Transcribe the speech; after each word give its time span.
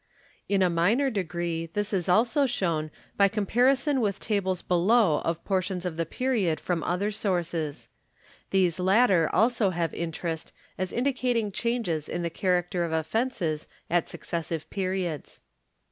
In 0.49 0.63
a 0.63 0.69
minor 0.71 1.11
degree 1.11 1.67
this 1.71 1.93
is 1.93 2.09
also 2.09 2.47
shown 2.47 2.89
by 3.17 3.27
comparison 3.27 4.01
with 4.01 4.19
tables 4.19 4.63
below 4.63 5.19
of 5.19 5.45
portions 5.45 5.85
of 5.85 5.95
the 5.95 6.07
period 6.07 6.59
from 6.59 6.81
other 6.83 7.11
sources. 7.11 7.87
These 8.49 8.79
latter 8.79 9.29
also 9.31 9.69
have 9.69 9.93
interest 9.93 10.53
as 10.75 10.91
indi 10.91 11.13
cating 11.13 11.53
changes 11.53 12.09
in 12.09 12.23
the 12.23 12.31
character 12.31 12.83
of 12.83 12.91
offences 12.91 13.67
at 13.91 14.09
successive 14.09 14.67
periods. 14.71 15.41